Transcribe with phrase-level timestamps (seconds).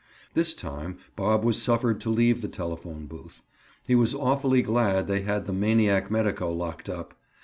[0.33, 3.43] This time Bob was suffered to leave the telephone booth.
[3.85, 7.13] He was awfully glad they had the maniac medico locked up.